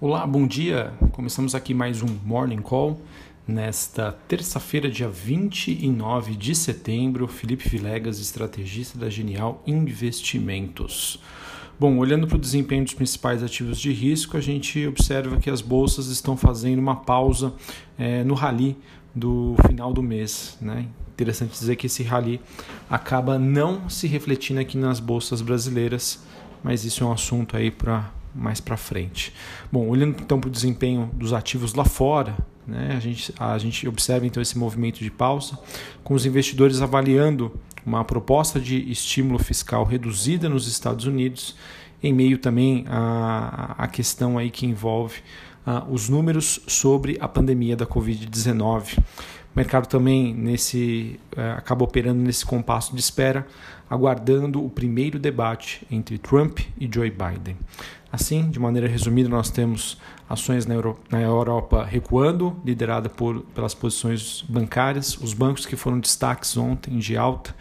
Olá, 0.00 0.24
bom 0.24 0.46
dia. 0.46 0.92
Começamos 1.10 1.56
aqui 1.56 1.74
mais 1.74 2.04
um 2.04 2.18
Morning 2.24 2.62
Call. 2.62 3.00
Nesta 3.48 4.12
terça-feira, 4.28 4.88
dia 4.88 5.08
29 5.08 6.36
de 6.36 6.54
setembro, 6.54 7.26
Felipe 7.26 7.68
Vilegas, 7.68 8.20
estrategista 8.20 8.96
da 8.96 9.10
Genial 9.10 9.60
Investimentos. 9.66 11.20
Bom, 11.80 11.98
olhando 11.98 12.28
para 12.28 12.36
o 12.36 12.40
desempenho 12.40 12.84
dos 12.84 12.94
principais 12.94 13.42
ativos 13.42 13.80
de 13.80 13.90
risco, 13.90 14.36
a 14.36 14.40
gente 14.40 14.86
observa 14.86 15.38
que 15.38 15.50
as 15.50 15.60
bolsas 15.60 16.06
estão 16.06 16.36
fazendo 16.36 16.78
uma 16.78 16.94
pausa 16.94 17.52
é, 17.98 18.22
no 18.22 18.34
rally 18.34 18.76
do 19.12 19.56
final 19.66 19.92
do 19.92 20.00
mês. 20.00 20.56
Né? 20.60 20.86
Interessante 21.12 21.50
dizer 21.50 21.74
que 21.74 21.86
esse 21.86 22.04
rally 22.04 22.40
acaba 22.88 23.36
não 23.36 23.90
se 23.90 24.06
refletindo 24.06 24.60
aqui 24.60 24.78
nas 24.78 25.00
bolsas 25.00 25.42
brasileiras, 25.42 26.22
mas 26.62 26.84
isso 26.84 27.02
é 27.02 27.06
um 27.08 27.12
assunto 27.12 27.56
aí 27.56 27.72
para 27.72 28.16
mais 28.34 28.60
para 28.60 28.76
frente. 28.76 29.32
Bom, 29.70 29.88
olhando 29.88 30.16
então 30.20 30.40
para 30.40 30.48
o 30.48 30.50
desempenho 30.50 31.10
dos 31.14 31.32
ativos 31.32 31.74
lá 31.74 31.84
fora, 31.84 32.36
né, 32.66 32.94
a, 32.96 33.00
gente, 33.00 33.34
a 33.38 33.58
gente 33.58 33.88
observa 33.88 34.26
então 34.26 34.42
esse 34.42 34.58
movimento 34.58 34.98
de 34.98 35.10
pausa, 35.10 35.58
com 36.04 36.14
os 36.14 36.26
investidores 36.26 36.82
avaliando 36.82 37.58
uma 37.84 38.04
proposta 38.04 38.60
de 38.60 38.90
estímulo 38.90 39.38
fiscal 39.38 39.84
reduzida 39.84 40.48
nos 40.48 40.66
Estados 40.66 41.06
Unidos, 41.06 41.56
em 42.02 42.12
meio 42.12 42.38
também 42.38 42.84
à, 42.88 43.74
à 43.78 43.88
questão 43.88 44.38
aí 44.38 44.50
que 44.50 44.66
envolve 44.66 45.20
uh, 45.66 45.90
os 45.92 46.08
números 46.08 46.60
sobre 46.66 47.16
a 47.20 47.26
pandemia 47.26 47.76
da 47.76 47.86
Covid-19. 47.86 48.98
O 48.98 49.02
mercado 49.56 49.86
também 49.86 50.34
nesse 50.34 51.18
uh, 51.36 51.56
acaba 51.56 51.84
operando 51.84 52.22
nesse 52.22 52.44
compasso 52.44 52.94
de 52.94 53.00
espera, 53.00 53.46
aguardando 53.90 54.64
o 54.64 54.68
primeiro 54.68 55.18
debate 55.18 55.86
entre 55.90 56.18
Trump 56.18 56.60
e 56.78 56.88
Joe 56.92 57.10
Biden. 57.10 57.56
Assim, 58.10 58.50
de 58.50 58.58
maneira 58.58 58.88
resumida, 58.88 59.28
nós 59.28 59.50
temos 59.50 59.98
ações 60.28 60.64
na, 60.64 60.74
Euro 60.74 60.98
na 61.10 61.20
Europa 61.20 61.84
recuando, 61.84 62.56
liderada 62.64 63.08
por, 63.08 63.40
pelas 63.54 63.74
posições 63.74 64.42
bancárias, 64.48 65.18
os 65.18 65.34
bancos 65.34 65.66
que 65.66 65.76
foram 65.76 66.00
destaques 66.00 66.56
ontem 66.56 66.98
de 66.98 67.16
alta, 67.18 67.54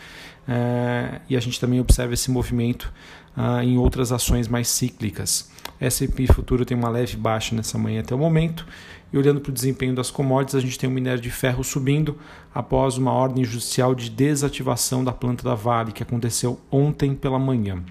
eh, 0.47 1.19
e 1.29 1.35
a 1.35 1.39
gente 1.41 1.59
também 1.59 1.81
observa 1.81 2.13
esse 2.13 2.31
movimento 2.31 2.93
ah, 3.35 3.63
em 3.63 3.77
outras 3.77 4.11
ações 4.11 4.47
mais 4.47 4.67
cíclicas. 4.69 5.51
S&P 5.79 6.27
futuro 6.27 6.65
tem 6.65 6.75
uma 6.75 6.89
leve 6.89 7.15
baixa 7.17 7.53
nessa 7.53 7.77
manhã 7.77 7.99
até 7.99 8.15
o 8.15 8.17
momento, 8.17 8.65
e 9.11 9.17
olhando 9.17 9.39
para 9.39 9.51
o 9.51 9.53
desempenho 9.53 9.93
das 9.93 10.09
commodities, 10.09 10.55
a 10.55 10.59
gente 10.59 10.79
tem 10.79 10.89
o 10.89 10.93
minério 10.93 11.21
de 11.21 11.29
ferro 11.29 11.63
subindo 11.63 12.17
após 12.53 12.97
uma 12.97 13.11
ordem 13.11 13.43
judicial 13.43 13.93
de 13.93 14.09
desativação 14.09 15.03
da 15.03 15.11
planta 15.11 15.43
da 15.43 15.55
Vale, 15.55 15.91
que 15.91 16.03
aconteceu 16.03 16.59
ontem 16.71 17.13
pela 17.13 17.37
manhã. 17.37 17.83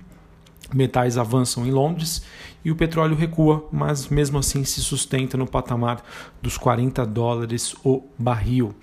Metais 0.75 1.17
avançam 1.17 1.67
em 1.67 1.71
Londres 1.71 2.23
e 2.65 2.71
o 2.71 2.77
petróleo 2.77 3.15
recua, 3.15 3.69
mas 3.73 4.09
mesmo 4.09 4.39
assim 4.39 4.65
se 4.65 4.81
sustenta 4.81 5.37
no 5.37 5.47
patamar 5.47 6.03
dos 6.43 6.59
40 6.59 7.07
dólares 7.07 7.75
o 7.85 8.03
barril. 8.19 8.75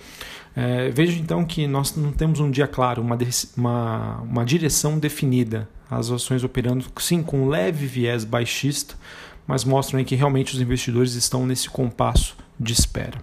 É, 0.55 0.89
vejo 0.89 1.19
então 1.19 1.43
que 1.43 1.67
nós 1.67 1.95
não 1.95 2.11
temos 2.11 2.39
um 2.39 2.49
dia 2.49 2.67
claro, 2.67 3.01
uma, 3.01 3.17
uma, 3.57 4.21
uma 4.21 4.45
direção 4.45 4.97
definida. 4.99 5.67
As 5.89 6.09
ações 6.09 6.43
operando 6.43 6.85
sim 6.97 7.21
com 7.21 7.43
um 7.43 7.49
leve 7.49 7.85
viés 7.85 8.23
baixista, 8.23 8.95
mas 9.47 9.63
mostram 9.63 10.03
que 10.03 10.15
realmente 10.15 10.53
os 10.53 10.61
investidores 10.61 11.15
estão 11.15 11.45
nesse 11.45 11.69
compasso 11.69 12.35
de 12.59 12.73
espera. 12.73 13.19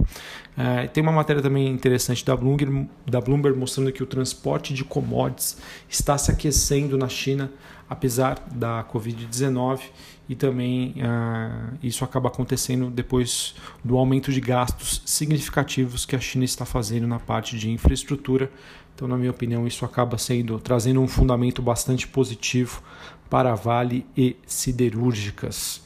É, 0.57 0.87
tem 0.89 1.03
uma 1.03 1.13
matéria 1.13 1.41
também 1.41 1.69
interessante 1.69 2.25
da 2.25 2.37
Bloomberg, 2.37 2.89
da 3.07 3.21
Bloomberg 3.21 3.59
mostrando 3.59 3.91
que 3.93 4.03
o 4.03 4.07
transporte 4.07 4.75
de 4.75 4.85
commodities 4.85 5.57
está 5.89 6.19
se 6.19 6.31
aquecendo 6.31 6.98
na 6.98 7.09
China, 7.09 7.51
apesar 7.89 8.39
da 8.53 8.85
Covid-19, 8.85 9.81
e 10.29 10.35
também 10.35 10.95
uh, 10.98 11.77
isso 11.83 12.05
acaba 12.05 12.29
acontecendo 12.29 12.89
depois 12.89 13.55
do 13.83 13.97
aumento 13.97 14.31
de 14.31 14.41
gastos 14.41 15.03
significativos 15.05 16.05
que 16.07 16.15
a 16.15 16.21
China 16.21 16.45
está 16.45 16.65
fazendo 16.65 17.07
na 17.07 17.19
parte 17.19 17.59
de 17.59 17.69
infraestrutura. 17.69 18.48
Então, 18.95 19.09
na 19.09 19.17
minha 19.17 19.30
opinião, 19.30 19.67
isso 19.67 19.85
acaba 19.85 20.19
sendo 20.19 20.59
trazendo 20.61 21.01
um 21.01 21.09
fundamento 21.09 21.61
bastante 21.61 22.07
positivo 22.07 22.80
para 23.29 23.55
Vale 23.55 24.07
e 24.17 24.36
siderúrgicas. 24.47 25.83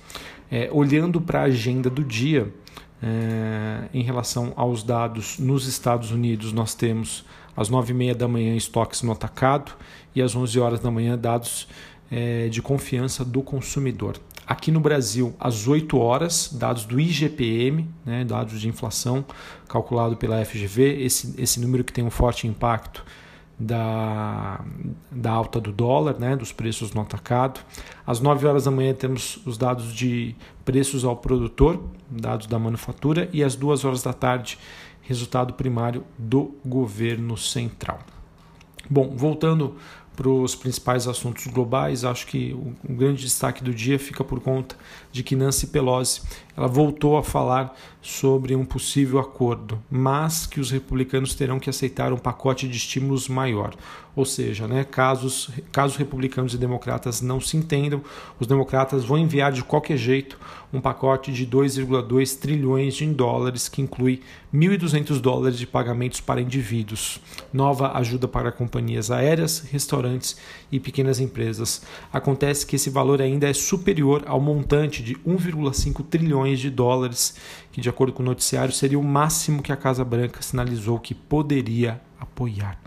É, 0.51 0.69
olhando 0.73 1.21
para 1.21 1.41
a 1.41 1.45
agenda 1.45 1.89
do 1.89 2.05
dia, 2.05 2.53
é, 3.03 3.89
em 3.93 4.03
relação 4.03 4.53
aos 4.57 4.83
dados 4.83 5.39
nos 5.39 5.67
Estados 5.67 6.11
Unidos, 6.11 6.53
nós 6.53 6.75
temos 6.75 7.25
às 7.57 7.71
9h30 7.71 8.15
da 8.15 8.29
manhã 8.29 8.57
estoques 8.57 9.03
no 9.03 9.13
atacado 9.13 9.73
e 10.15 10.23
às 10.23 10.35
11 10.35 10.59
horas 10.59 10.81
da 10.81 10.91
manhã 10.91 11.19
dados 11.19 11.69
é, 12.11 12.49
de 12.49 12.63
confiança 12.63 13.25
do 13.25 13.43
consumidor. 13.43 14.19
Aqui 14.47 14.71
no 14.71 14.81
Brasil, 14.81 15.35
às 15.41 15.67
8 15.67 15.99
horas, 15.99 16.51
dados 16.53 16.85
do 16.85 17.01
IGPM, 17.01 17.89
né, 18.05 18.25
dados 18.25 18.61
de 18.61 18.69
inflação 18.69 19.25
calculado 19.69 20.17
pela 20.17 20.45
FGV, 20.45 21.03
esse, 21.03 21.35
esse 21.39 21.61
número 21.61 21.83
que 21.83 21.93
tem 21.93 22.05
um 22.05 22.11
forte 22.11 22.47
impacto 22.47 23.05
da, 23.59 24.61
da 25.11 25.31
alta 25.31 25.61
do 25.61 25.73
dólar, 25.73 26.19
né, 26.19 26.37
dos 26.37 26.53
preços 26.53 26.93
no 26.93 27.01
atacado. 27.01 27.61
Às 28.07 28.21
9 28.21 28.47
horas 28.47 28.65
da 28.65 28.71
manhã 28.71 28.93
temos 28.95 29.39
os 29.47 29.57
dados 29.57 29.93
de 29.95 30.35
preços 30.65 31.05
ao 31.05 31.17
produtor, 31.17 31.83
dados 32.11 32.47
da 32.47 32.59
manufatura, 32.59 33.29
e 33.33 33.43
às 33.43 33.55
2 33.55 33.85
horas 33.85 34.03
da 34.03 34.13
tarde, 34.13 34.59
resultado 35.03 35.55
primário 35.55 36.05
do 36.19 36.55
governo 36.65 37.37
central. 37.37 38.01
Bom, 38.89 39.15
voltando 39.17 39.77
para 40.17 40.29
os 40.29 40.55
principais 40.55 41.09
assuntos 41.09 41.47
globais, 41.47 42.05
acho 42.05 42.27
que 42.27 42.53
o, 42.53 42.75
o 42.89 42.95
grande 42.95 43.23
destaque 43.23 43.65
do 43.65 43.75
dia 43.75 43.99
fica 43.99 44.23
por 44.23 44.41
conta 44.41 44.77
de 45.11 45.23
que 45.23 45.35
Nancy 45.35 45.69
Pelosi 45.69 46.23
ela 46.57 46.69
voltou 46.69 47.17
a 47.17 47.23
falar 47.23 47.75
sobre 48.05 48.55
um 48.55 48.67
possível 48.67 49.19
acordo, 49.19 49.83
mas 49.91 50.47
que 50.47 50.61
os 50.61 50.71
republicanos 50.71 51.35
terão 51.35 51.59
que 51.59 51.71
aceitar 51.71 52.13
um 52.13 52.19
pacote 52.19 52.69
de 52.69 52.77
estímulos 52.77 53.29
maior. 53.29 53.75
Ou 54.15 54.27
seja, 54.27 54.69
né, 54.69 54.85
casos, 54.85 55.51
caso 55.73 55.99
republicanos 55.99 56.55
e 56.55 56.59
democratas 56.59 57.21
não 57.21 57.41
se 57.41 57.57
entendam, 57.57 58.03
os 58.39 58.47
democratas 58.47 59.05
vão 59.05 59.19
enviar 59.19 59.51
de 59.51 59.65
qualquer 59.65 59.97
jeito 59.97 60.39
um 60.73 60.81
pacote 60.81 61.33
de 61.33 61.47
2,2 61.47 62.39
trilhões 62.39 62.95
de 62.95 63.07
dólares, 63.07 63.69
que 63.69 63.81
inclui 63.81 64.21
1.200 64.53 65.21
dólares 65.21 65.59
de 65.59 65.67
pagamentos 65.67 66.21
para 66.21 66.41
indivíduos, 66.41 67.21
nova 67.53 67.97
ajuda 67.97 68.29
para 68.29 68.53
companhias 68.53 69.11
aéreas, 69.11 69.61
restaurantes 69.71 70.37
e 70.71 70.79
pequenas 70.79 71.19
empresas. 71.21 71.83
Acontece 72.13 72.67
que 72.67 72.77
esse 72.77 72.91
valor 72.91 73.23
ainda 73.23 73.49
é 73.49 73.53
superior 73.53 74.25
ao 74.27 74.41
montante 74.41 75.03
de 75.03 75.15
1,5 75.17 76.05
trilhões 76.05 76.61
de 76.61 76.71
dólares, 76.71 77.37
que, 77.73 77.81
de 77.81 77.89
acordo 77.95 78.13
com 78.13 78.23
o 78.23 78.27
noticiário, 78.27 78.73
seria 78.73 78.99
o 78.99 79.03
máximo 79.03 79.63
que 79.63 79.73
a 79.73 79.77
Casa 79.77 80.05
Branca 80.05 80.43
sinalizou 80.43 80.99
que 80.99 81.15
poderia 81.15 82.01
apoiar. 82.19 82.79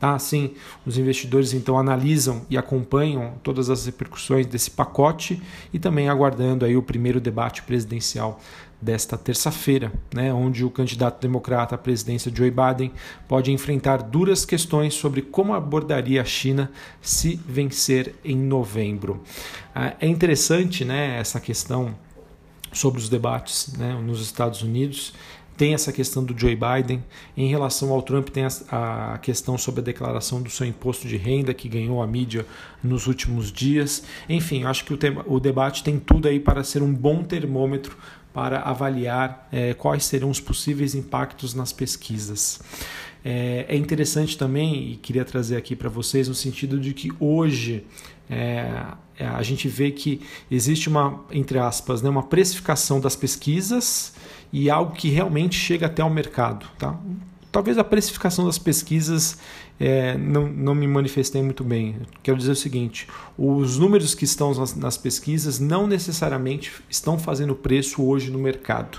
Tá? 0.00 0.14
Assim, 0.14 0.54
os 0.84 0.98
investidores 0.98 1.52
então 1.52 1.78
analisam 1.78 2.44
e 2.48 2.56
acompanham 2.56 3.34
todas 3.42 3.70
as 3.70 3.86
repercussões 3.86 4.46
desse 4.46 4.70
pacote 4.70 5.42
e 5.72 5.78
também 5.78 6.08
aguardando 6.08 6.64
aí 6.64 6.76
o 6.76 6.82
primeiro 6.82 7.20
debate 7.20 7.62
presidencial 7.62 8.40
desta 8.80 9.16
terça-feira, 9.16 9.90
né, 10.14 10.32
onde 10.32 10.62
o 10.62 10.70
candidato 10.70 11.20
democrata 11.20 11.74
à 11.74 11.78
presidência 11.78 12.30
Joe 12.34 12.50
Biden 12.50 12.92
pode 13.26 13.50
enfrentar 13.50 14.02
duras 14.02 14.44
questões 14.44 14.92
sobre 14.92 15.22
como 15.22 15.54
abordaria 15.54 16.20
a 16.20 16.24
China 16.24 16.70
se 17.00 17.40
vencer 17.48 18.14
em 18.22 18.36
novembro. 18.36 19.22
Ah, 19.74 19.94
é 19.98 20.06
interessante 20.06 20.84
né, 20.84 21.18
essa 21.18 21.40
questão 21.40 21.94
sobre 22.74 23.00
os 23.00 23.08
debates 23.08 23.72
né, 23.78 23.94
nos 23.94 24.20
Estados 24.20 24.62
Unidos 24.62 25.14
tem 25.56 25.74
essa 25.74 25.92
questão 25.92 26.24
do 26.24 26.38
Joe 26.38 26.56
Biden. 26.56 27.02
Em 27.36 27.48
relação 27.48 27.92
ao 27.92 28.02
Trump, 28.02 28.28
tem 28.28 28.44
a, 28.70 29.18
questão 29.22 29.56
sobre 29.56 29.80
a 29.80 29.84
declaração 29.84 30.42
do 30.42 30.50
seu 30.50 30.66
imposto 30.66 31.06
de 31.06 31.16
renda, 31.16 31.54
que 31.54 31.68
ganhou 31.68 32.02
a 32.02 32.06
mídia 32.06 32.44
nos 32.82 33.06
últimos 33.06 33.52
dias. 33.52 34.02
Enfim, 34.28 34.64
acho 34.64 34.84
que 34.84 34.92
o, 34.92 34.96
tema, 34.96 35.24
o 35.26 35.38
debate 35.38 35.82
tem 35.84 35.98
tudo 35.98 36.28
aí 36.28 36.40
para 36.40 36.64
ser 36.64 36.82
um 36.82 36.92
bom 36.92 37.22
termômetro 37.22 37.96
para 38.32 38.60
avaliar 38.62 39.48
é, 39.52 39.74
quais 39.74 40.04
serão 40.04 40.28
os 40.28 40.40
possíveis 40.40 40.94
impactos 40.94 41.54
nas 41.54 41.72
pesquisas. 41.72 42.60
É, 43.24 43.64
é 43.68 43.76
interessante 43.76 44.36
também, 44.36 44.92
e 44.92 44.96
queria 44.96 45.24
trazer 45.24 45.56
aqui 45.56 45.74
para 45.74 45.88
vocês, 45.88 46.28
no 46.28 46.34
sentido 46.34 46.78
de 46.78 46.92
que 46.92 47.10
hoje 47.18 47.86
é, 48.28 48.70
a 49.18 49.42
gente 49.42 49.66
vê 49.68 49.90
que 49.90 50.20
existe 50.50 50.88
uma, 50.88 51.24
entre 51.30 51.58
aspas, 51.58 52.02
né, 52.02 52.10
uma 52.10 52.22
precificação 52.22 53.00
das 53.00 53.16
pesquisas 53.16 54.14
e 54.52 54.68
algo 54.68 54.92
que 54.92 55.08
realmente 55.08 55.56
chega 55.56 55.86
até 55.86 56.04
o 56.04 56.10
mercado. 56.10 56.66
Tá? 56.78 56.98
Talvez 57.54 57.78
a 57.78 57.84
precificação 57.84 58.46
das 58.46 58.58
pesquisas 58.58 59.38
é, 59.78 60.18
não, 60.18 60.48
não 60.48 60.74
me 60.74 60.88
manifestei 60.88 61.40
muito 61.40 61.62
bem. 61.62 61.94
Quero 62.20 62.36
dizer 62.36 62.50
o 62.50 62.56
seguinte: 62.56 63.06
os 63.38 63.78
números 63.78 64.12
que 64.12 64.24
estão 64.24 64.52
nas, 64.52 64.74
nas 64.74 64.98
pesquisas 64.98 65.60
não 65.60 65.86
necessariamente 65.86 66.72
estão 66.90 67.16
fazendo 67.16 67.54
preço 67.54 68.02
hoje 68.02 68.28
no 68.28 68.40
mercado. 68.40 68.98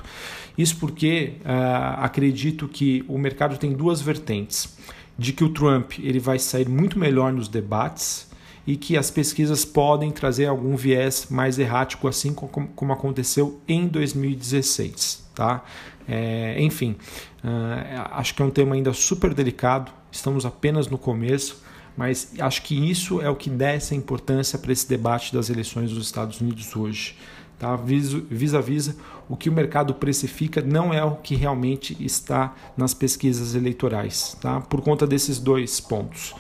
Isso 0.58 0.78
porque 0.78 1.34
uh, 1.42 2.00
acredito 2.00 2.66
que 2.70 3.04
o 3.10 3.18
mercado 3.18 3.58
tem 3.58 3.74
duas 3.74 4.00
vertentes: 4.00 4.78
de 5.20 5.34
que 5.34 5.44
o 5.44 5.50
Trump 5.50 6.00
ele 6.00 6.20
vai 6.20 6.40
sair 6.40 6.70
muito 6.70 6.98
melhor 6.98 7.34
nos 7.34 7.50
debates 7.50 8.32
e 8.66 8.78
que 8.78 8.96
as 8.96 9.12
pesquisas 9.12 9.66
podem 9.66 10.12
trazer 10.12 10.46
algum 10.46 10.78
viés 10.78 11.28
mais 11.30 11.60
errático, 11.60 12.08
assim 12.08 12.34
como 12.34 12.94
aconteceu 12.94 13.60
em 13.68 13.86
2016. 13.86 15.25
Tá? 15.36 15.64
É, 16.08 16.56
enfim, 16.62 16.96
uh, 17.44 18.10
acho 18.12 18.34
que 18.34 18.42
é 18.42 18.46
um 18.46 18.50
tema 18.50 18.76
ainda 18.76 18.94
super 18.94 19.34
delicado, 19.34 19.92
estamos 20.12 20.46
apenas 20.46 20.88
no 20.88 20.98
começo, 20.98 21.62
mas 21.98 22.34
acho 22.40 22.62
que 22.62 22.90
isso 22.90 23.22
é 23.22 23.30
o 23.30 23.36
que 23.36 23.50
dá 23.50 23.70
essa 23.70 23.94
importância 23.94 24.58
para 24.58 24.72
esse 24.72 24.88
debate 24.88 25.34
das 25.34 25.50
eleições 25.50 25.92
dos 25.92 26.06
Estados 26.06 26.40
Unidos 26.42 26.76
hoje. 26.76 27.18
Tá? 27.58 27.76
Visa 27.76 28.62
visa, 28.62 28.96
o 29.30 29.36
que 29.36 29.50
o 29.50 29.54
mercado 29.54 29.94
precifica 29.94 30.62
não 30.62 30.94
é 30.94 31.04
o 31.04 31.16
que 31.16 31.36
realmente 31.36 31.96
está 32.04 32.54
nas 32.76 32.94
pesquisas 32.94 33.56
eleitorais, 33.56 34.38
tá? 34.42 34.60
por 34.60 34.82
conta 34.82 35.08
desses 35.08 35.40
dois 35.40 35.80
pontos. 35.80 36.36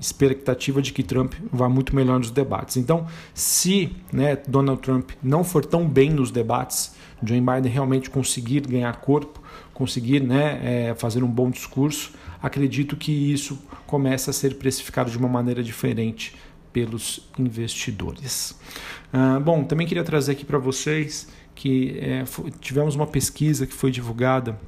Expectativa 0.00 0.80
de 0.80 0.92
que 0.92 1.02
Trump 1.02 1.34
vá 1.52 1.68
muito 1.68 1.94
melhor 1.94 2.18
nos 2.18 2.30
debates. 2.30 2.76
Então, 2.76 3.06
se 3.34 3.94
né, 4.12 4.36
Donald 4.48 4.80
Trump 4.80 5.10
não 5.22 5.44
for 5.44 5.64
tão 5.64 5.86
bem 5.86 6.10
nos 6.10 6.30
debates, 6.30 6.94
Joe 7.22 7.40
Biden 7.40 7.70
realmente 7.70 8.08
conseguir 8.08 8.66
ganhar 8.66 8.92
corpo, 9.00 9.42
conseguir 9.74 10.20
né, 10.20 10.60
é, 10.62 10.94
fazer 10.94 11.22
um 11.22 11.28
bom 11.28 11.50
discurso, 11.50 12.12
acredito 12.42 12.96
que 12.96 13.12
isso 13.12 13.58
começa 13.86 14.30
a 14.30 14.34
ser 14.34 14.54
precificado 14.56 15.10
de 15.10 15.18
uma 15.18 15.28
maneira 15.28 15.62
diferente 15.62 16.34
pelos 16.72 17.28
investidores. 17.38 18.58
Ah, 19.12 19.40
bom, 19.40 19.64
também 19.64 19.86
queria 19.86 20.04
trazer 20.04 20.32
aqui 20.32 20.44
para 20.44 20.58
vocês 20.58 21.28
que 21.54 21.98
é, 21.98 22.24
tivemos 22.60 22.94
uma 22.94 23.06
pesquisa 23.06 23.66
que 23.66 23.74
foi 23.74 23.90
divulgada 23.90 24.58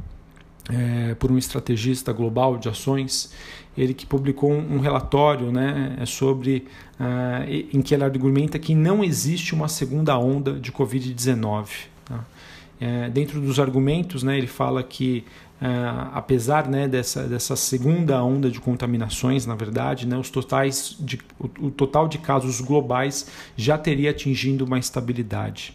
é, 0.71 1.15
por 1.15 1.31
um 1.31 1.39
estrategista 1.39 2.13
global 2.13 2.57
de 2.57 2.69
ações, 2.69 3.33
ele 3.77 3.95
que 3.95 4.05
publicou 4.05 4.53
um, 4.53 4.79
relatório 4.81 5.51
né, 5.51 5.97
é 6.01 6.07
sobre 6.07 6.67
uh, 7.01 7.51
em 7.73 7.81
que 7.81 7.95
ele 7.95 8.05
argumenta 8.05 8.59
que 8.59 8.75
não 8.75 9.03
existe 9.03 9.55
uma 9.55 9.69
segunda 9.69 10.19
onda 10.19 10.53
de 10.53 10.71
Covid-19. 10.71 11.69
Tá? 12.05 12.25
É, 12.81 13.09
dentro 13.09 13.41
dos 13.41 13.59
argumentos, 13.59 14.23
né, 14.23 14.37
ele 14.37 14.47
fala 14.47 14.83
que 14.83 15.25
Uh, 15.63 16.11
apesar 16.13 16.67
né, 16.69 16.89
dessa, 16.89 17.23
dessa 17.23 17.55
segunda 17.55 18.21
onda 18.21 18.51
de 18.51 18.59
contaminações, 18.59 19.47
na 19.47 19.55
verdade, 19.55 20.09
né, 20.09 20.19
os 20.19 20.29
totais 20.29 20.97
de, 20.99 21.21
o, 21.39 21.67
o, 21.67 21.71
total 21.71 22.09
de 22.09 22.19
casos 22.19 22.61
globais 22.61 23.29
já 23.57 23.79
teria 23.79 24.11
atingido 24.11 24.65
uma 24.65 24.77
estabilidade. 24.77 25.73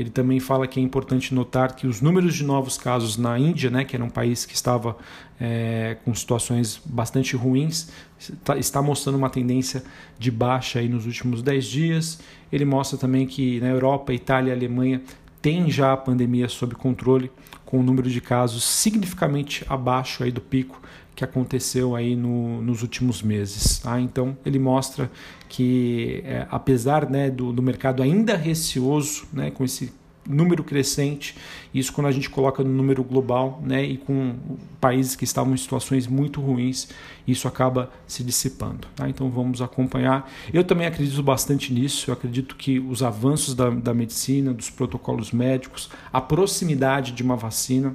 Ele 0.00 0.08
também 0.08 0.40
fala 0.40 0.66
que 0.66 0.80
é 0.80 0.82
importante 0.82 1.34
notar 1.34 1.76
que 1.76 1.86
os 1.86 2.00
números 2.00 2.34
de 2.34 2.42
novos 2.42 2.78
casos 2.78 3.18
na 3.18 3.38
Índia, 3.38 3.68
né, 3.68 3.84
que 3.84 3.94
era 3.94 4.02
um 4.02 4.08
país 4.08 4.46
que 4.46 4.54
estava 4.54 4.96
é, 5.38 5.98
com 6.02 6.14
situações 6.14 6.80
bastante 6.86 7.36
ruins, 7.36 7.90
está, 8.18 8.56
está, 8.56 8.80
mostrando 8.80 9.16
uma 9.16 9.28
tendência 9.28 9.84
de 10.18 10.30
baixa 10.30 10.78
aí 10.78 10.88
nos 10.88 11.04
últimos 11.04 11.42
10 11.42 11.64
dias. 11.66 12.18
Ele 12.50 12.64
mostra 12.64 12.96
também 12.96 13.26
que 13.26 13.60
na 13.60 13.68
Europa, 13.68 14.10
Itália 14.14 14.50
e 14.50 14.54
Alemanha 14.54 15.02
tem 15.40 15.70
já 15.70 15.92
a 15.92 15.96
pandemia 15.96 16.48
sob 16.48 16.74
controle, 16.74 17.30
com 17.64 17.78
o 17.78 17.82
número 17.82 18.10
de 18.10 18.20
casos 18.20 18.64
significativamente 18.64 19.64
abaixo 19.68 20.24
aí 20.24 20.30
do 20.30 20.40
pico 20.40 20.80
que 21.14 21.24
aconteceu 21.24 21.94
aí 21.94 22.16
no, 22.16 22.62
nos 22.62 22.82
últimos 22.82 23.22
meses. 23.22 23.78
Tá? 23.78 24.00
Então 24.00 24.36
ele 24.44 24.58
mostra 24.58 25.10
que 25.48 26.22
é, 26.24 26.46
apesar 26.50 27.08
né, 27.08 27.30
do, 27.30 27.52
do 27.52 27.62
mercado 27.62 28.02
ainda 28.02 28.36
receoso 28.36 29.24
né, 29.32 29.50
com 29.50 29.64
esse 29.64 29.92
número 30.30 30.64
crescente, 30.64 31.36
isso 31.74 31.92
quando 31.92 32.06
a 32.06 32.12
gente 32.12 32.30
coloca 32.30 32.62
no 32.62 32.70
número 32.70 33.02
global 33.02 33.60
né, 33.64 33.84
e 33.84 33.96
com 33.96 34.34
países 34.80 35.14
que 35.14 35.24
estavam 35.24 35.54
em 35.54 35.56
situações 35.56 36.06
muito 36.06 36.40
ruins, 36.40 36.88
isso 37.26 37.46
acaba 37.46 37.90
se 38.06 38.24
dissipando. 38.24 38.88
Tá? 38.94 39.08
Então 39.08 39.30
vamos 39.30 39.60
acompanhar. 39.60 40.30
Eu 40.52 40.64
também 40.64 40.86
acredito 40.86 41.22
bastante 41.22 41.72
nisso, 41.72 42.10
eu 42.10 42.14
acredito 42.14 42.56
que 42.56 42.78
os 42.78 43.02
avanços 43.02 43.54
da, 43.54 43.70
da 43.70 43.94
medicina, 43.94 44.52
dos 44.52 44.70
protocolos 44.70 45.32
médicos, 45.32 45.90
a 46.12 46.20
proximidade 46.20 47.12
de 47.12 47.22
uma 47.22 47.36
vacina, 47.36 47.94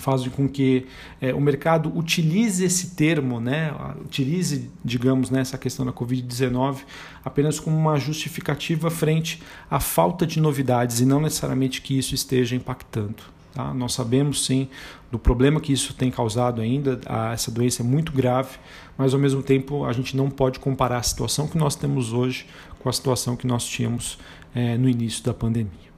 faz 0.00 0.26
com 0.28 0.48
que 0.48 0.86
é, 1.20 1.32
o 1.34 1.40
mercado 1.40 1.96
utilize 1.96 2.64
esse 2.64 2.94
termo, 2.94 3.40
né, 3.40 3.72
utilize, 4.04 4.70
digamos, 4.84 5.30
né, 5.30 5.40
essa 5.40 5.58
questão 5.58 5.84
da 5.84 5.92
Covid-19 5.92 6.78
apenas 7.24 7.60
como 7.60 7.76
uma 7.76 7.98
justificativa 7.98 8.90
frente 8.90 9.42
à 9.70 9.78
falta 9.78 10.26
de 10.26 10.40
novidades 10.40 11.00
e 11.00 11.06
não 11.06 11.20
necessariamente 11.20 11.82
que 11.82 11.98
isso 11.98 12.14
esteja 12.14 12.56
impactando. 12.56 13.22
Tá? 13.52 13.74
Nós 13.74 13.92
sabemos 13.92 14.46
sim 14.46 14.68
do 15.10 15.18
problema 15.18 15.60
que 15.60 15.72
isso 15.72 15.92
tem 15.92 16.10
causado 16.10 16.60
ainda, 16.60 17.00
a, 17.06 17.32
essa 17.32 17.50
doença 17.50 17.82
é 17.82 17.84
muito 17.84 18.12
grave, 18.12 18.58
mas 18.96 19.12
ao 19.12 19.20
mesmo 19.20 19.42
tempo 19.42 19.84
a 19.84 19.92
gente 19.92 20.16
não 20.16 20.30
pode 20.30 20.58
comparar 20.58 20.98
a 20.98 21.02
situação 21.02 21.46
que 21.48 21.58
nós 21.58 21.74
temos 21.74 22.12
hoje 22.12 22.46
com 22.78 22.88
a 22.88 22.92
situação 22.92 23.36
que 23.36 23.46
nós 23.46 23.64
tínhamos 23.66 24.18
é, 24.54 24.76
no 24.78 24.88
início 24.88 25.24
da 25.24 25.34
pandemia. 25.34 25.90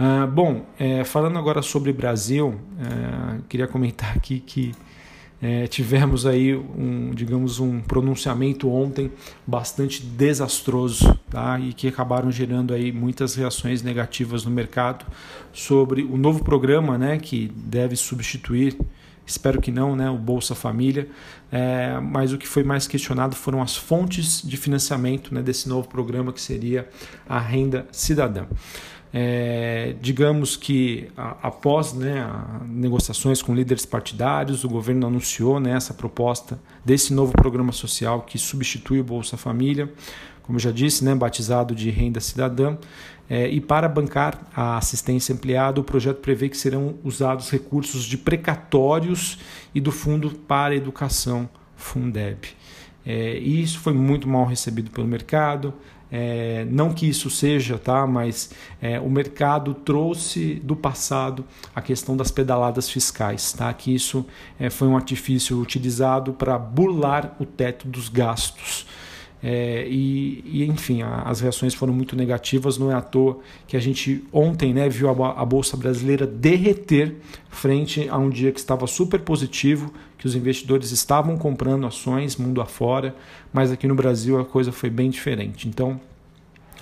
Ah, 0.00 0.28
bom, 0.28 0.64
é, 0.78 1.02
falando 1.02 1.36
agora 1.40 1.60
sobre 1.60 1.92
Brasil, 1.92 2.54
é, 2.78 3.40
queria 3.48 3.66
comentar 3.66 4.16
aqui 4.16 4.38
que 4.38 4.72
é, 5.42 5.66
tivemos 5.66 6.24
aí 6.24 6.54
um, 6.54 7.10
digamos, 7.12 7.58
um 7.58 7.80
pronunciamento 7.80 8.70
ontem 8.70 9.10
bastante 9.44 10.00
desastroso, 10.00 11.18
tá? 11.28 11.58
E 11.58 11.72
que 11.72 11.88
acabaram 11.88 12.30
gerando 12.30 12.72
aí 12.72 12.92
muitas 12.92 13.34
reações 13.34 13.82
negativas 13.82 14.44
no 14.44 14.52
mercado 14.52 15.04
sobre 15.52 16.02
o 16.02 16.16
novo 16.16 16.44
programa, 16.44 16.96
né? 16.96 17.18
Que 17.18 17.50
deve 17.56 17.96
substituir, 17.96 18.78
espero 19.26 19.60
que 19.60 19.72
não, 19.72 19.96
né? 19.96 20.08
O 20.08 20.16
Bolsa 20.16 20.54
Família. 20.54 21.08
É, 21.50 21.98
mas 22.00 22.32
o 22.32 22.38
que 22.38 22.46
foi 22.46 22.62
mais 22.62 22.86
questionado 22.86 23.34
foram 23.34 23.62
as 23.62 23.76
fontes 23.76 24.42
de 24.42 24.56
financiamento, 24.56 25.34
né? 25.34 25.42
Desse 25.42 25.68
novo 25.68 25.88
programa 25.88 26.32
que 26.32 26.40
seria 26.40 26.88
a 27.28 27.40
renda 27.40 27.86
cidadã. 27.90 28.46
É, 29.12 29.94
digamos 30.00 30.56
que 30.56 31.08
a, 31.16 31.48
após 31.48 31.94
né, 31.94 32.28
negociações 32.66 33.40
com 33.40 33.54
líderes 33.54 33.86
partidários, 33.86 34.64
o 34.64 34.68
governo 34.68 35.06
anunciou 35.06 35.58
né, 35.58 35.72
essa 35.72 35.94
proposta 35.94 36.58
desse 36.84 37.12
novo 37.14 37.32
programa 37.32 37.72
social 37.72 38.22
que 38.22 38.38
substitui 38.38 39.00
o 39.00 39.04
Bolsa 39.04 39.36
Família, 39.36 39.90
como 40.42 40.58
já 40.58 40.70
disse, 40.70 41.04
né, 41.04 41.14
batizado 41.14 41.74
de 41.74 41.90
Renda 41.90 42.20
Cidadã. 42.20 42.76
É, 43.30 43.46
e 43.46 43.60
para 43.60 43.86
bancar 43.88 44.48
a 44.56 44.78
assistência 44.78 45.34
ampliada, 45.34 45.80
o 45.80 45.84
projeto 45.84 46.18
prevê 46.18 46.48
que 46.48 46.56
serão 46.56 46.94
usados 47.04 47.50
recursos 47.50 48.04
de 48.04 48.16
precatórios 48.16 49.38
e 49.74 49.80
do 49.80 49.92
Fundo 49.92 50.30
para 50.30 50.72
a 50.72 50.76
Educação, 50.76 51.48
Fundeb. 51.76 52.48
É, 53.04 53.38
e 53.38 53.62
isso 53.62 53.78
foi 53.80 53.92
muito 53.92 54.26
mal 54.26 54.46
recebido 54.46 54.90
pelo 54.90 55.06
mercado. 55.06 55.74
É, 56.10 56.66
não 56.70 56.92
que 56.92 57.06
isso 57.06 57.28
seja, 57.28 57.78
tá? 57.78 58.06
mas 58.06 58.50
é, 58.80 58.98
o 58.98 59.10
mercado 59.10 59.74
trouxe 59.74 60.54
do 60.54 60.74
passado 60.74 61.44
a 61.74 61.82
questão 61.82 62.16
das 62.16 62.30
pedaladas 62.30 62.88
fiscais, 62.88 63.52
tá? 63.52 63.72
que 63.72 63.94
isso 63.94 64.24
é, 64.58 64.70
foi 64.70 64.88
um 64.88 64.96
artifício 64.96 65.60
utilizado 65.60 66.32
para 66.32 66.58
burlar 66.58 67.36
o 67.38 67.44
teto 67.44 67.86
dos 67.86 68.08
gastos. 68.08 68.86
É, 69.42 69.86
e, 69.88 70.42
e, 70.44 70.64
enfim, 70.66 71.02
a, 71.02 71.22
as 71.22 71.40
reações 71.40 71.74
foram 71.74 71.92
muito 71.92 72.16
negativas. 72.16 72.76
Não 72.78 72.90
é 72.90 72.94
à 72.94 73.00
toa 73.00 73.38
que 73.66 73.76
a 73.76 73.80
gente 73.80 74.24
ontem 74.32 74.74
né, 74.74 74.88
viu 74.88 75.08
a, 75.08 75.40
a, 75.40 75.44
Bolsa 75.44 75.76
Brasileira 75.76 76.26
derreter 76.26 77.16
frente 77.48 78.08
a 78.08 78.18
um 78.18 78.30
dia 78.30 78.50
que 78.50 78.58
estava 78.58 78.86
super 78.86 79.20
positivo, 79.20 79.92
que 80.16 80.26
os 80.26 80.34
investidores 80.34 80.90
estavam 80.90 81.36
comprando 81.36 81.86
ações 81.86 82.36
mundo 82.36 82.60
afora, 82.60 83.14
mas 83.52 83.70
aqui 83.70 83.86
no 83.86 83.94
Brasil 83.94 84.38
a 84.40 84.44
coisa 84.44 84.72
foi 84.72 84.90
bem 84.90 85.08
diferente. 85.08 85.68
Então, 85.68 86.00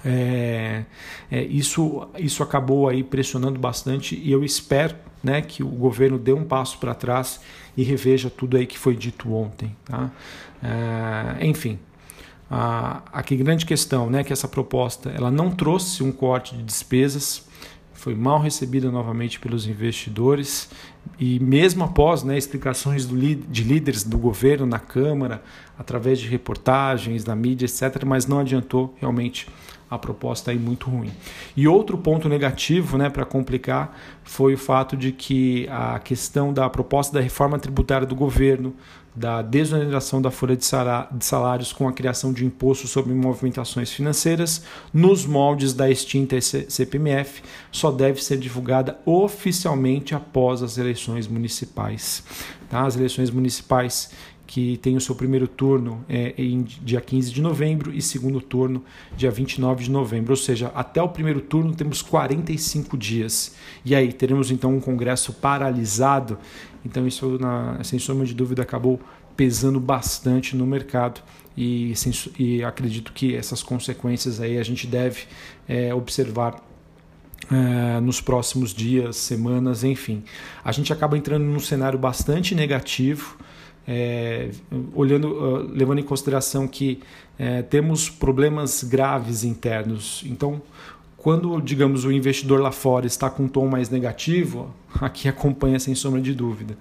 é, 0.05 0.85
é, 1.31 1.43
isso, 1.43 2.09
isso 2.19 2.43
acabou 2.43 2.89
aí 2.89 3.03
pressionando 3.03 3.59
bastante 3.59 4.15
e 4.15 4.31
eu 4.31 4.45
espero 4.45 4.95
né, 5.23 5.43
que 5.43 5.63
o 5.63 5.69
governo 5.69 6.19
dê 6.19 6.33
um 6.33 6.45
passo 6.45 6.79
para 6.79 6.95
trás 6.95 7.41
e 7.77 7.83
reveja 7.83 8.31
tudo 8.31 8.57
aí 8.57 8.67
que 8.67 8.79
foi 8.79 8.95
dito 8.95 9.33
ontem. 9.35 9.75
Tá? 9.85 10.11
É, 10.63 11.45
enfim, 11.45 11.79
a, 12.51 13.03
a 13.13 13.23
que 13.23 13.37
grande 13.37 13.67
questão, 13.67 14.09
né, 14.09 14.23
que 14.23 14.33
essa 14.33 14.47
proposta 14.47 15.11
ela 15.11 15.31
não 15.31 15.51
trouxe 15.51 16.03
um 16.03 16.13
corte 16.13 16.57
de 16.57 16.63
despesas, 16.63 17.47
foi 17.93 18.15
mal 18.15 18.39
recebida 18.39 18.91
novamente 18.91 19.41
pelos 19.41 19.67
investidores 19.67 20.69
e 21.19 21.41
mesmo 21.41 21.83
após 21.83 22.23
né, 22.23 22.39
explicações 22.39 23.05
do, 23.05 23.17
de 23.17 23.65
líderes 23.65 24.05
do 24.05 24.17
governo 24.17 24.65
na 24.65 24.79
Câmara, 24.79 25.43
através 25.77 26.21
de 26.21 26.29
reportagens, 26.29 27.25
da 27.25 27.35
mídia, 27.35 27.67
etc., 27.67 28.05
mas 28.05 28.27
não 28.27 28.39
adiantou 28.39 28.95
realmente 29.01 29.49
a 29.91 29.99
proposta 29.99 30.51
aí 30.51 30.59
muito 30.59 30.91
ruim. 30.91 31.11
E 31.57 31.67
outro 31.67 31.97
ponto 31.97 32.29
negativo, 32.29 32.99
né, 32.99 33.09
para 33.09 33.25
complicar, 33.25 33.97
foi 34.23 34.55
o 34.55 34.59
fato 34.59 34.97
de 34.97 35.13
que 35.13 35.69
a 35.69 35.99
questão 35.99 36.53
da 36.53 36.69
proposta 36.69 37.15
da 37.15 37.21
reforma 37.21 37.59
tributária 37.59 38.07
do 38.07 38.15
governo, 38.15 38.75
da 39.17 39.41
desoneração 39.41 40.21
da 40.21 40.31
folha 40.31 40.55
de 40.55 40.65
salários 41.25 41.73
com 41.73 41.89
a 41.89 41.93
criação 41.93 42.33
de 42.33 42.45
imposto 42.45 42.87
sobre 42.87 43.15
movimentações 43.15 43.91
financeiras 43.91 44.63
nos 44.93 45.25
moldes 45.25 45.73
da 45.73 45.91
extinta 45.91 46.39
CPMF 46.41 47.43
só 47.73 47.91
deve 47.91 48.23
ser 48.23 48.37
divulgada 48.37 49.01
oficialmente 49.07 50.15
após 50.15 50.63
as 50.63 50.77
eleições 50.77 51.27
municipais. 51.27 52.23
Tá? 52.69 52.85
As 52.85 52.95
eleições 52.97 53.31
municipais 53.31 54.11
que 54.47 54.77
tem 54.77 54.97
o 54.97 55.01
seu 55.01 55.15
primeiro 55.15 55.49
turno 55.49 56.05
é, 56.09 56.33
em 56.39 56.63
dia 56.63 57.01
15 57.01 57.33
de 57.33 57.43
novembro 57.43 57.93
e 57.93 58.01
segundo 58.01 58.41
turno 58.41 58.85
dia 59.17 59.31
29 59.31 59.85
de 59.85 59.91
novembro. 59.91 60.33
Ou 60.33 60.37
seja, 60.37 60.71
até 60.75 61.03
o 61.03 61.09
primeiro 61.09 61.41
turno 61.41 61.75
temos 61.75 62.01
45 62.01 62.97
dias. 62.97 63.57
E 63.85 63.95
aí, 63.95 64.13
teremos 64.13 64.51
então 64.51 64.75
um 64.75 64.81
Congresso 64.81 65.33
paralisado. 65.33 66.39
Então, 66.87 67.07
isso, 67.07 67.39
na, 67.39 67.83
sem 67.83 67.99
sombra 67.99 68.25
de 68.25 68.35
dúvida, 68.35 68.63
acabou 68.63 69.01
pesando 69.37 69.81
bastante 69.81 70.57
no 70.57 70.67
mercado. 70.67 71.21
E, 71.57 71.93
e 72.39 72.63
acredito 72.63 73.13
que 73.13 73.35
essas 73.35 73.63
consequências 73.63 74.41
aí 74.41 74.59
a 74.59 74.63
gente 74.63 74.87
deve 74.87 75.25
é, 75.67 75.93
observar 75.93 76.63
é, 77.51 78.01
nos 78.01 78.21
próximos 78.21 78.73
dias, 78.73 79.17
semanas, 79.17 79.83
enfim. 79.83 80.23
A 80.65 80.71
gente 80.71 80.93
acaba 80.93 81.19
entrando 81.19 81.45
num 81.45 81.61
cenário 81.61 81.99
bastante 81.99 82.55
negativo 82.55 83.37
é, 83.87 84.51
olhando, 84.95 85.29
uh, 85.29 85.71
levando 85.73 86.01
em 86.01 86.03
consideração 86.03 86.67
que 86.67 87.01
é, 87.39 87.63
temos 87.63 88.11
problemas 88.11 88.83
graves 88.83 89.45
internos. 89.45 90.25
Então, 90.27 90.61
quando, 91.27 91.61
digamos, 91.61 92.05
o 92.05 92.13
investidor 92.13 92.61
lá 92.61 92.71
fora 92.71 93.05
está 93.05 93.29
com 93.29 93.43
um 93.43 93.49
tom 93.49 93.67
mais 93.67 93.91
negativo, 93.91 94.73
aqui 95.01 95.27
acompanha 95.27 95.77
sem 95.81 95.93
sombra 95.93 96.21
de 96.21 96.33
dúvida. 96.33 96.79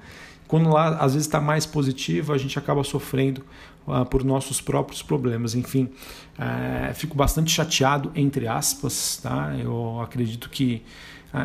Quando 0.47 0.69
lá 0.69 0.99
às 0.99 1.13
vezes 1.13 1.25
está 1.25 1.41
mais 1.41 1.65
positivo, 1.65 2.31
a 2.31 2.37
gente 2.37 2.59
acaba 2.59 2.83
sofrendo 2.83 3.43
uh, 3.87 4.05
por 4.05 4.23
nossos 4.23 4.61
próprios 4.61 5.01
problemas. 5.01 5.55
Enfim, 5.55 5.89
uh, 6.37 6.93
fico 6.93 7.17
bastante 7.17 7.51
chateado, 7.51 8.11
entre 8.13 8.47
aspas. 8.47 9.17
Tá? 9.17 9.55
Eu 9.57 9.99
acredito 9.99 10.47
que 10.51 10.83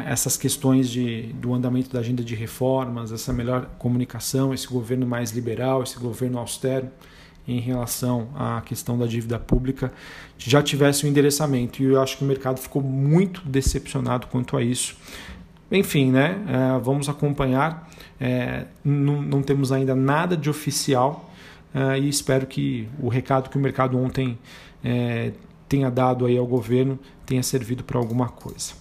essas 0.06 0.36
questões 0.36 0.90
de, 0.90 1.32
do 1.32 1.54
andamento 1.54 1.88
da 1.90 2.00
agenda 2.00 2.22
de 2.22 2.34
reformas, 2.34 3.12
essa 3.12 3.32
melhor 3.32 3.64
comunicação, 3.78 4.52
esse 4.52 4.66
governo 4.66 5.06
mais 5.06 5.30
liberal, 5.30 5.82
esse 5.82 5.98
governo 5.98 6.38
austero 6.38 6.90
em 7.50 7.60
relação 7.60 8.28
à 8.34 8.60
questão 8.60 8.98
da 8.98 9.06
dívida 9.06 9.38
pública 9.38 9.92
já 10.38 10.62
tivesse 10.62 11.06
um 11.06 11.08
endereçamento. 11.08 11.82
E 11.82 11.86
eu 11.86 12.00
acho 12.00 12.18
que 12.18 12.24
o 12.24 12.26
mercado 12.26 12.58
ficou 12.58 12.82
muito 12.82 13.42
decepcionado 13.46 14.26
quanto 14.28 14.56
a 14.56 14.62
isso. 14.62 14.96
Enfim, 15.70 16.10
né? 16.10 16.38
É, 16.48 16.78
vamos 16.80 17.08
acompanhar. 17.08 17.88
É, 18.20 18.66
não, 18.84 19.22
não, 19.22 19.42
temos 19.42 19.72
ainda 19.72 19.94
nada 19.94 20.36
de 20.36 20.50
oficial 20.50 21.30
é, 21.74 21.98
e 21.98 22.08
espero 22.08 22.46
que 22.46 22.88
o 22.98 23.08
recado 23.08 23.48
que 23.48 23.56
o 23.56 23.60
mercado 23.60 23.98
ontem 23.98 24.38
tenha 25.68 25.90
dado 25.90 26.26
aí 26.26 26.36
ao 26.36 26.46
governo 26.46 26.98
tenha 27.24 27.42
servido 27.44 27.84
para 27.84 27.96
alguma 27.96 28.28
coisa. 28.28 28.72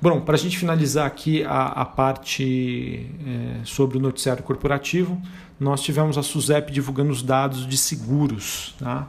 Bom, 0.00 0.20
para 0.20 0.34
a 0.34 0.38
gente 0.38 0.58
finalizar 0.58 1.06
aqui 1.06 1.44
a, 1.44 1.66
a 1.66 1.84
parte 1.84 3.06
é, 3.24 3.64
sobre 3.64 3.96
o 3.96 4.00
noticiário 4.00 4.42
corporativo, 4.42 5.22
nós 5.62 5.80
tivemos 5.80 6.18
a 6.18 6.22
SUSEP 6.22 6.72
divulgando 6.72 7.12
os 7.12 7.22
dados 7.22 7.66
de 7.66 7.76
seguros, 7.76 8.74
tá? 8.78 9.08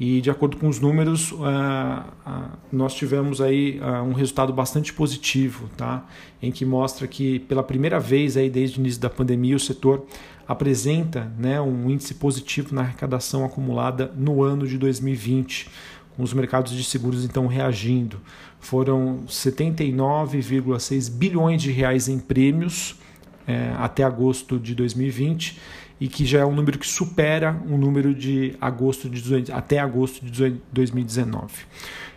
E 0.00 0.20
de 0.20 0.30
acordo 0.30 0.56
com 0.56 0.68
os 0.68 0.78
números, 0.78 1.32
uh, 1.32 1.38
nós 2.70 2.94
tivemos 2.94 3.40
aí 3.40 3.80
uh, 3.80 4.04
um 4.04 4.12
resultado 4.12 4.52
bastante 4.52 4.92
positivo, 4.92 5.68
tá? 5.76 6.06
em 6.40 6.52
que 6.52 6.64
mostra 6.64 7.08
que 7.08 7.40
pela 7.40 7.64
primeira 7.64 7.98
vez 7.98 8.36
aí 8.36 8.48
desde 8.48 8.78
o 8.78 8.80
início 8.80 9.00
da 9.00 9.10
pandemia 9.10 9.56
o 9.56 9.58
setor 9.58 10.06
apresenta 10.46 11.32
né, 11.36 11.60
um 11.60 11.90
índice 11.90 12.14
positivo 12.14 12.72
na 12.76 12.82
arrecadação 12.82 13.44
acumulada 13.44 14.12
no 14.16 14.40
ano 14.40 14.68
de 14.68 14.78
2020 14.78 15.68
com 16.16 16.22
os 16.22 16.32
mercados 16.32 16.72
de 16.72 16.84
seguros 16.84 17.24
então 17.24 17.48
reagindo. 17.48 18.20
Foram 18.60 19.24
79,6 19.26 21.10
bilhões 21.10 21.60
de 21.60 21.72
reais 21.72 22.08
em 22.08 22.20
prêmios 22.20 22.96
é, 23.48 23.72
até 23.78 24.04
agosto 24.04 24.58
de 24.58 24.74
2020 24.74 25.58
e 26.00 26.08
que 26.08 26.24
já 26.24 26.40
é 26.40 26.46
um 26.46 26.54
número 26.54 26.78
que 26.78 26.86
supera 26.86 27.60
o 27.66 27.76
número 27.76 28.14
de 28.14 28.54
agosto 28.60 29.08
de 29.08 29.52
até 29.52 29.78
agosto 29.78 30.24
de 30.24 30.56
2019. 30.72 31.52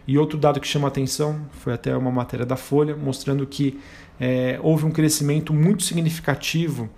E 0.08 0.18
outro 0.18 0.38
dado 0.38 0.60
que 0.60 0.68
chama 0.68 0.88
atenção 0.88 1.42
foi 1.52 1.74
até 1.74 1.96
uma 1.96 2.12
matéria 2.12 2.46
da 2.46 2.56
Folha 2.56 2.96
mostrando 2.96 3.46
que 3.46 3.80
é, 4.20 4.60
houve 4.62 4.86
um 4.86 4.92
crescimento 4.92 5.54
muito 5.54 5.84
significativo 5.84 6.90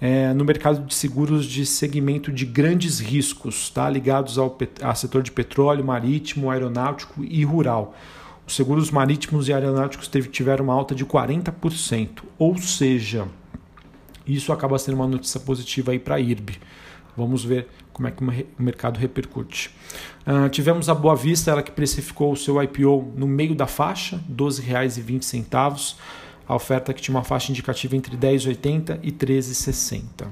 é, 0.00 0.34
no 0.34 0.44
mercado 0.44 0.84
de 0.84 0.94
seguros 0.94 1.44
de 1.46 1.64
segmento 1.64 2.32
de 2.32 2.44
grandes 2.44 2.98
riscos, 2.98 3.70
tá? 3.70 3.88
ligados 3.88 4.36
ao, 4.36 4.58
ao 4.82 4.96
setor 4.96 5.22
de 5.22 5.30
petróleo, 5.30 5.84
marítimo, 5.84 6.50
aeronáutico 6.50 7.22
e 7.22 7.44
rural. 7.44 7.94
Os 8.44 8.56
seguros 8.56 8.90
marítimos 8.90 9.48
e 9.48 9.52
aeronáuticos 9.52 10.08
teve, 10.08 10.28
tiveram 10.28 10.64
uma 10.64 10.74
alta 10.74 10.92
de 10.92 11.06
40%, 11.06 12.24
ou 12.36 12.58
seja, 12.58 13.28
isso 14.26 14.52
acaba 14.52 14.78
sendo 14.78 14.94
uma 14.94 15.06
notícia 15.06 15.40
positiva 15.40 15.96
para 15.98 16.16
a 16.16 16.20
IRB. 16.20 16.54
Vamos 17.16 17.44
ver 17.44 17.68
como 17.92 18.08
é 18.08 18.10
que 18.10 18.22
o 18.22 18.62
mercado 18.62 18.98
repercute. 18.98 19.70
Uh, 20.26 20.48
tivemos 20.48 20.88
a 20.88 20.94
Boa 20.94 21.14
Vista, 21.14 21.50
ela 21.50 21.62
que 21.62 21.70
precificou 21.70 22.32
o 22.32 22.36
seu 22.36 22.62
IPO 22.62 23.12
no 23.16 23.26
meio 23.26 23.54
da 23.54 23.66
faixa, 23.66 24.16
R$ 24.16 24.34
12,20 24.34 25.96
a 26.48 26.54
oferta 26.54 26.92
que 26.92 27.00
tinha 27.00 27.14
uma 27.14 27.24
faixa 27.24 27.50
indicativa 27.50 27.96
entre 27.96 28.16
10,80 28.16 28.98
e 29.02 29.12
13,60. 29.12 30.26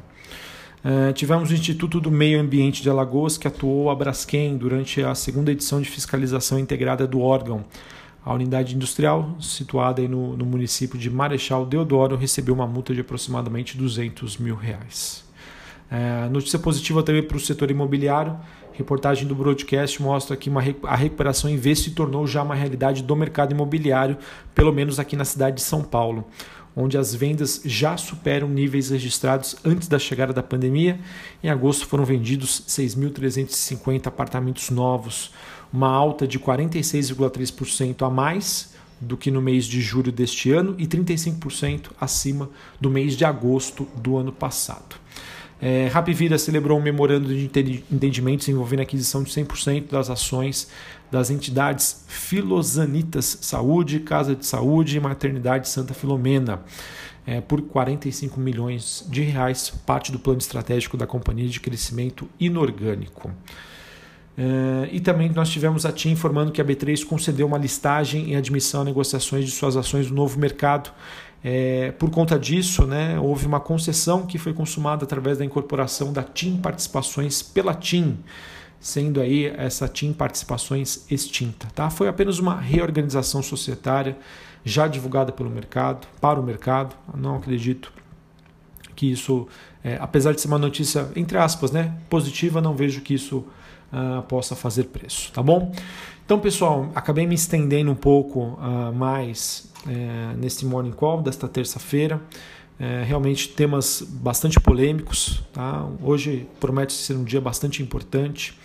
Uh, 0.82 1.12
tivemos 1.12 1.50
o 1.50 1.54
Instituto 1.54 2.00
do 2.00 2.10
Meio 2.10 2.40
Ambiente 2.40 2.82
de 2.82 2.88
Alagoas, 2.88 3.36
que 3.36 3.46
atuou 3.46 3.90
a 3.90 3.94
Braskem 3.94 4.56
durante 4.56 5.02
a 5.02 5.14
segunda 5.14 5.52
edição 5.52 5.80
de 5.80 5.88
fiscalização 5.88 6.58
integrada 6.58 7.06
do 7.06 7.20
órgão. 7.20 7.64
A 8.24 8.34
unidade 8.34 8.76
industrial, 8.76 9.34
situada 9.40 10.02
no, 10.02 10.36
no, 10.36 10.44
município 10.44 10.98
de 10.98 11.08
Marechal 11.08 11.64
Deodoro, 11.64 12.16
recebeu 12.16 12.54
uma 12.54 12.66
multa 12.66 12.94
de 12.94 13.00
aproximadamente 13.00 13.78
200 13.78 14.36
mil 14.36 14.54
reais. 14.54 15.24
Uh, 15.90 16.30
notícia 16.30 16.58
positiva 16.58 17.02
também 17.02 17.22
para 17.22 17.36
o 17.36 17.40
setor 17.40 17.70
imobiliário. 17.70 18.36
Reportagem 18.72 19.26
do 19.26 19.34
broadcast 19.34 20.00
mostra 20.02 20.36
que 20.36 20.50
uma, 20.50 20.62
a 20.84 20.96
recuperação 20.96 21.50
em 21.50 21.56
vez 21.56 21.80
se 21.80 21.90
tornou 21.92 22.26
já 22.26 22.42
uma 22.42 22.54
realidade 22.54 23.02
do 23.02 23.16
mercado 23.16 23.52
imobiliário, 23.52 24.18
pelo 24.54 24.72
menos 24.72 24.98
aqui 24.98 25.16
na 25.16 25.24
cidade 25.24 25.56
de 25.56 25.62
São 25.62 25.82
Paulo, 25.82 26.26
onde 26.76 26.96
as 26.96 27.14
vendas 27.14 27.62
já 27.64 27.96
superam 27.96 28.48
níveis 28.48 28.90
registrados 28.90 29.56
antes 29.64 29.88
da 29.88 29.98
chegada 29.98 30.32
da 30.32 30.42
pandemia. 30.42 31.00
Em 31.42 31.48
agosto 31.48 31.86
foram 31.86 32.04
vendidos 32.04 32.62
6.350 32.68 34.06
apartamentos 34.06 34.70
novos, 34.70 35.32
uma 35.72 35.88
alta 35.88 36.26
de 36.26 36.38
46,3% 36.38 38.06
a 38.06 38.10
mais 38.10 38.74
do 39.00 39.16
que 39.16 39.30
no 39.30 39.40
mês 39.40 39.64
de 39.64 39.80
julho 39.80 40.12
deste 40.12 40.50
ano 40.50 40.74
e 40.78 40.86
35% 40.86 41.90
acima 42.00 42.50
do 42.80 42.90
mês 42.90 43.16
de 43.16 43.24
agosto 43.24 43.88
do 43.96 44.16
ano 44.16 44.32
passado. 44.32 44.96
É, 45.62 45.90
celebrou 46.38 46.78
um 46.78 46.82
memorando 46.82 47.28
de 47.28 47.44
entendimentos 47.90 48.48
envolvendo 48.48 48.80
a 48.80 48.82
aquisição 48.82 49.22
de 49.22 49.30
100% 49.30 49.90
das 49.90 50.08
ações 50.08 50.68
das 51.10 51.30
entidades 51.30 52.04
Filosanitas 52.08 53.38
Saúde, 53.42 54.00
Casa 54.00 54.34
de 54.34 54.46
Saúde 54.46 54.96
e 54.96 55.00
Maternidade 55.00 55.68
Santa 55.68 55.92
Filomena. 55.92 56.62
É, 57.26 57.40
por 57.40 57.60
45 57.60 58.40
milhões 58.40 59.06
de 59.08 59.20
reais, 59.20 59.70
parte 59.84 60.10
do 60.10 60.18
plano 60.18 60.38
estratégico 60.38 60.96
da 60.96 61.06
companhia 61.06 61.48
de 61.48 61.60
crescimento 61.60 62.26
inorgânico. 62.40 63.30
É, 64.42 64.88
e 64.90 65.00
também 65.00 65.28
nós 65.28 65.50
tivemos 65.50 65.84
a 65.84 65.92
TIM 65.92 66.12
informando 66.12 66.50
que 66.50 66.62
a 66.62 66.64
B3 66.64 67.04
concedeu 67.04 67.46
uma 67.46 67.58
listagem 67.58 68.30
e 68.30 68.36
admissão 68.36 68.80
a 68.80 68.84
negociações 68.84 69.44
de 69.44 69.50
suas 69.50 69.76
ações 69.76 70.08
no 70.08 70.16
novo 70.16 70.38
mercado 70.38 70.90
é, 71.42 71.92
por 71.92 72.10
conta 72.10 72.38
disso, 72.38 72.86
né, 72.86 73.18
houve 73.18 73.46
uma 73.46 73.60
concessão 73.60 74.26
que 74.26 74.36
foi 74.38 74.52
consumada 74.52 75.04
através 75.04 75.38
da 75.38 75.44
incorporação 75.44 76.12
da 76.12 76.22
TIM 76.22 76.58
Participações 76.58 77.42
pela 77.42 77.74
TIM, 77.74 78.18
sendo 78.78 79.20
aí 79.20 79.46
essa 79.46 79.88
TIM 79.88 80.12
Participações 80.12 81.06
extinta. 81.10 81.68
Tá? 81.74 81.88
Foi 81.88 82.08
apenas 82.08 82.38
uma 82.38 82.60
reorganização 82.60 83.42
societária 83.42 84.18
já 84.62 84.86
divulgada 84.86 85.32
pelo 85.32 85.48
mercado, 85.48 86.06
para 86.20 86.38
o 86.38 86.42
mercado. 86.42 86.94
Não 87.14 87.36
acredito 87.36 87.90
que 88.94 89.10
isso, 89.10 89.48
é, 89.82 89.96
apesar 89.98 90.34
de 90.34 90.42
ser 90.42 90.48
uma 90.48 90.58
notícia, 90.58 91.08
entre 91.16 91.38
aspas, 91.38 91.70
né, 91.70 91.96
positiva, 92.10 92.60
não 92.60 92.74
vejo 92.74 93.00
que 93.00 93.14
isso 93.14 93.46
uh, 93.92 94.22
possa 94.22 94.54
fazer 94.56 94.84
preço, 94.84 95.30
tá 95.32 95.42
bom? 95.42 95.72
Então, 96.24 96.38
pessoal, 96.38 96.90
acabei 96.94 97.26
me 97.26 97.34
estendendo 97.34 97.90
um 97.90 97.96
pouco 97.96 98.40
uh, 98.40 98.92
mais 98.94 99.70
é, 99.86 100.34
nesse 100.36 100.64
Morning 100.64 100.92
Call 100.92 101.22
desta 101.22 101.48
terça-feira. 101.48 102.20
É, 102.78 103.02
realmente 103.04 103.48
temas 103.48 104.00
bastante 104.00 104.58
polêmicos. 104.58 105.42
Tá? 105.52 105.86
Hoje 106.02 106.46
promete 106.58 106.92
ser 106.92 107.14
um 107.14 107.24
dia 107.24 107.40
bastante 107.40 107.82
importante 107.82 108.56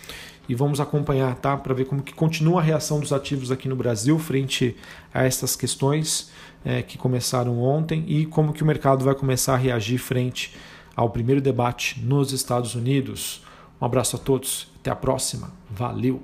e 0.48 0.54
vamos 0.54 0.80
acompanhar 0.80 1.34
tá? 1.36 1.56
para 1.56 1.74
ver 1.74 1.84
como 1.84 2.02
que 2.02 2.14
continua 2.14 2.60
a 2.60 2.64
reação 2.64 2.98
dos 2.98 3.12
ativos 3.12 3.50
aqui 3.50 3.68
no 3.68 3.76
Brasil 3.76 4.18
frente 4.18 4.74
a 5.12 5.24
essas 5.24 5.54
questões 5.54 6.30
é, 6.64 6.82
que 6.82 6.96
começaram 6.96 7.60
ontem 7.60 8.04
e 8.06 8.24
como 8.26 8.52
que 8.52 8.62
o 8.62 8.66
mercado 8.66 9.04
vai 9.04 9.14
começar 9.14 9.54
a 9.54 9.58
reagir 9.58 9.98
frente 9.98 10.54
ao 10.94 11.10
primeiro 11.10 11.40
debate 11.42 12.00
nos 12.00 12.32
Estados 12.32 12.74
Unidos. 12.74 13.42
Um 13.80 13.84
abraço 13.84 14.16
a 14.16 14.18
todos, 14.18 14.68
até 14.80 14.90
a 14.90 14.96
próxima, 14.96 15.50
valeu! 15.70 16.22